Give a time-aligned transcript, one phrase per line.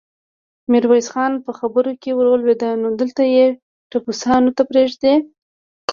[0.71, 3.45] ميرويس خان په خبره کې ور ولوېد: نو دلته يې
[3.91, 5.13] ټپوسانو ته پرېږدې؟